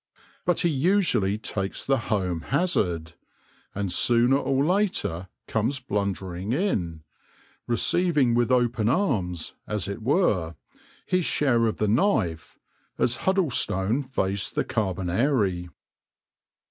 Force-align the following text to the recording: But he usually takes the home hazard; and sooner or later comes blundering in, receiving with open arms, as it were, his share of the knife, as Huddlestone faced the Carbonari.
But 0.47 0.61
he 0.61 0.69
usually 0.69 1.37
takes 1.37 1.85
the 1.85 1.99
home 2.09 2.41
hazard; 2.49 3.13
and 3.75 3.91
sooner 3.91 4.37
or 4.37 4.65
later 4.65 5.27
comes 5.47 5.79
blundering 5.79 6.53
in, 6.53 7.03
receiving 7.67 8.33
with 8.33 8.51
open 8.51 8.89
arms, 8.89 9.53
as 9.67 9.87
it 9.87 10.01
were, 10.01 10.55
his 11.05 11.25
share 11.25 11.67
of 11.67 11.77
the 11.77 11.87
knife, 11.87 12.57
as 12.97 13.17
Huddlestone 13.27 14.01
faced 14.01 14.55
the 14.55 14.65
Carbonari. 14.65 15.69